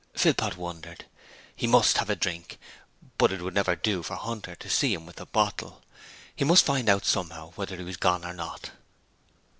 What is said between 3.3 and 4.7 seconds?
it would never do for Hunter to